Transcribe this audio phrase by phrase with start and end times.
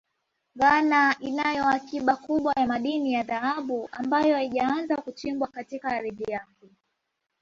[0.59, 6.69] Ghana inayo akiba kubwa ya madini ya dhahabu ambayo haijaanza kuchimbwa katika ardhi yake